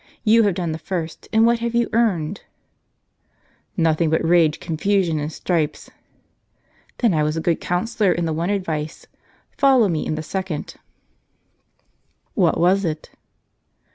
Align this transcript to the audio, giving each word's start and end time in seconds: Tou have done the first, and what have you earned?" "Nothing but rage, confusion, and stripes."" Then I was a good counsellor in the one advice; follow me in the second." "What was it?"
Tou 0.25 0.41
have 0.41 0.55
done 0.55 0.71
the 0.71 0.79
first, 0.79 1.27
and 1.31 1.45
what 1.45 1.59
have 1.59 1.75
you 1.75 1.87
earned?" 1.93 2.41
"Nothing 3.87 4.09
but 4.09 4.25
rage, 4.25 4.59
confusion, 4.59 5.19
and 5.19 5.31
stripes."" 5.31 5.91
Then 6.97 7.13
I 7.13 7.21
was 7.21 7.37
a 7.37 7.39
good 7.39 7.61
counsellor 7.61 8.11
in 8.11 8.25
the 8.25 8.33
one 8.33 8.49
advice; 8.49 9.05
follow 9.51 9.87
me 9.87 10.03
in 10.07 10.15
the 10.15 10.23
second." 10.23 10.73
"What 12.33 12.59
was 12.59 12.83
it?" 12.83 13.11